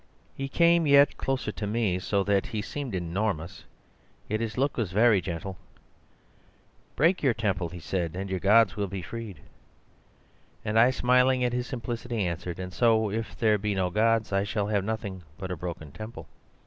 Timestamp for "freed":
9.03-9.41